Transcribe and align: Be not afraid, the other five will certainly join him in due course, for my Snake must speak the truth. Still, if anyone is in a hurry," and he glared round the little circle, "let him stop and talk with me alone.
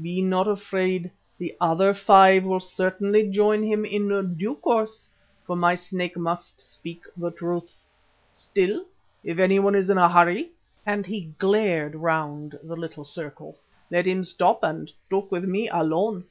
Be 0.00 0.22
not 0.22 0.46
afraid, 0.46 1.10
the 1.38 1.56
other 1.60 1.92
five 1.92 2.44
will 2.44 2.60
certainly 2.60 3.28
join 3.32 3.64
him 3.64 3.84
in 3.84 4.36
due 4.36 4.54
course, 4.54 5.10
for 5.44 5.56
my 5.56 5.74
Snake 5.74 6.16
must 6.16 6.60
speak 6.60 7.02
the 7.16 7.32
truth. 7.32 7.82
Still, 8.32 8.84
if 9.24 9.40
anyone 9.40 9.74
is 9.74 9.90
in 9.90 9.98
a 9.98 10.08
hurry," 10.08 10.52
and 10.86 11.04
he 11.04 11.34
glared 11.40 11.96
round 11.96 12.60
the 12.62 12.76
little 12.76 13.02
circle, 13.02 13.56
"let 13.90 14.06
him 14.06 14.22
stop 14.22 14.62
and 14.62 14.92
talk 15.10 15.32
with 15.32 15.42
me 15.46 15.68
alone. 15.68 16.26